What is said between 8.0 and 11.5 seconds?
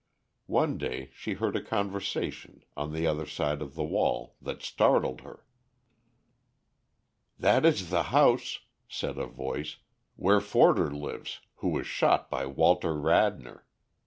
house," said a voice, "where Forder lives,